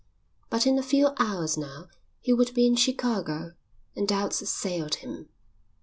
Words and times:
But 0.49 0.65
in 0.65 0.79
a 0.79 0.81
few 0.81 1.11
hours 1.19 1.57
now 1.59 1.87
he 2.21 2.33
would 2.33 2.55
be 2.55 2.65
in 2.65 2.75
Chicago, 2.75 3.53
and 3.95 4.07
doubts 4.07 4.41
assailed 4.41 4.95
him. 4.95 5.29